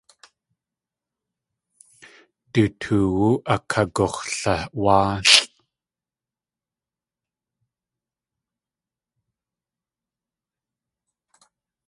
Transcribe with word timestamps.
Du 2.53 2.63
toowú 2.81 3.29
akagux̲lawáalʼ. 3.53 5.31